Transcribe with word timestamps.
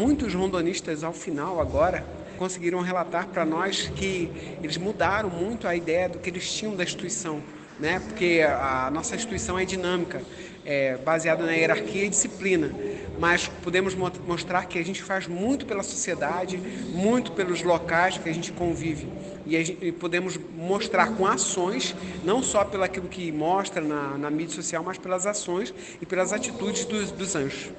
muitos 0.00 0.32
rondonistas 0.32 1.04
ao 1.04 1.12
final 1.12 1.60
agora 1.60 2.02
conseguiram 2.38 2.80
relatar 2.80 3.26
para 3.26 3.44
nós 3.44 3.92
que 3.94 4.30
eles 4.62 4.78
mudaram 4.78 5.28
muito 5.28 5.68
a 5.68 5.76
ideia 5.76 6.08
do 6.08 6.18
que 6.18 6.30
eles 6.30 6.50
tinham 6.50 6.74
da 6.74 6.82
instituição, 6.82 7.42
né? 7.78 8.00
Porque 8.00 8.40
a 8.42 8.90
nossa 8.90 9.14
instituição 9.14 9.58
é 9.58 9.66
dinâmica, 9.66 10.22
é 10.64 10.96
baseada 10.96 11.44
na 11.44 11.52
hierarquia 11.52 12.06
e 12.06 12.08
disciplina, 12.08 12.74
mas 13.18 13.46
podemos 13.62 13.94
mostrar 13.94 14.64
que 14.64 14.78
a 14.78 14.82
gente 14.82 15.02
faz 15.02 15.26
muito 15.26 15.66
pela 15.66 15.82
sociedade, 15.82 16.56
muito 16.94 17.32
pelos 17.32 17.62
locais 17.62 18.16
que 18.16 18.28
a 18.30 18.32
gente 18.32 18.52
convive 18.52 19.06
e, 19.44 19.62
gente, 19.62 19.84
e 19.84 19.92
podemos 19.92 20.40
mostrar 20.56 21.14
com 21.14 21.26
ações, 21.26 21.94
não 22.24 22.42
só 22.42 22.64
pelo 22.64 22.84
aquilo 22.84 23.06
que 23.06 23.30
mostra 23.30 23.82
na, 23.82 24.16
na 24.16 24.30
mídia 24.30 24.54
social, 24.54 24.82
mas 24.82 24.96
pelas 24.96 25.26
ações 25.26 25.74
e 26.00 26.06
pelas 26.06 26.32
atitudes 26.32 26.86
dos, 26.86 27.10
dos 27.10 27.36
anjos. 27.36 27.70